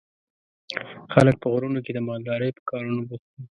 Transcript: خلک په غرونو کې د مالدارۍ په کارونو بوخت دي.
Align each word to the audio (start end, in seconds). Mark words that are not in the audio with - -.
خلک 1.13 1.35
په 1.41 1.47
غرونو 1.53 1.79
کې 1.85 1.91
د 1.93 1.99
مالدارۍ 2.07 2.49
په 2.57 2.61
کارونو 2.69 3.01
بوخت 3.07 3.27
دي. 3.33 3.41